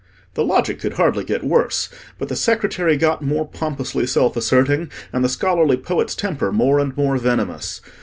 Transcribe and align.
The 0.33 0.43
logic 0.43 0.79
could 0.79 0.93
hardly 0.93 1.23
get 1.23 1.43
worse, 1.43 1.87
but 2.17 2.27
the 2.27 2.35
secretary 2.35 2.97
got 2.97 3.21
more 3.21 3.47
pompously 3.47 4.07
self 4.07 4.35
asserting, 4.35 4.89
and 5.13 5.23
the 5.23 5.29
scholarly 5.29 5.77
poet's 5.77 6.15
temper 6.15 6.51
more 6.51 6.79
and 6.79 6.97
more 6.97 7.17
venomous. 7.17 7.81